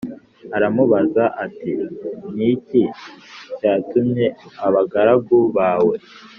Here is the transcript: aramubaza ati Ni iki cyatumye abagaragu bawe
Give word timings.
aramubaza 0.55 1.23
ati 1.45 1.71
Ni 2.35 2.45
iki 2.53 2.83
cyatumye 3.57 4.25
abagaragu 4.67 5.37
bawe 5.57 5.95